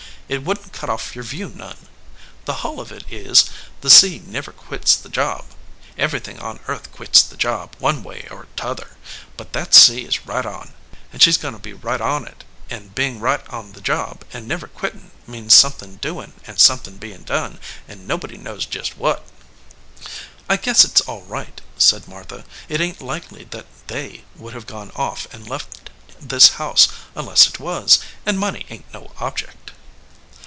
[0.31, 1.87] It wouldn t cut off your view none.
[2.45, 3.49] The hull of it is,
[3.81, 5.43] the sea never quits the job.
[5.97, 8.95] Everything on earth quits the job, one way or t other,
[9.35, 10.73] but that sea is right on,
[11.11, 14.23] and she s goin to be right on it; and bein right on the job,
[14.31, 17.23] and never 144 THE OUTSIDE OF THE HOUSE quitting means somethin doin and somethin* bein
[17.23, 17.59] done,
[17.89, 19.25] and nobody knows just what."
[20.47, 22.45] "I guess it s all right," said Martha.
[22.69, 25.89] "It ain t likely that They would have gone off and left
[26.21, 26.87] this house
[27.17, 29.57] unless it was; and money ain t no object."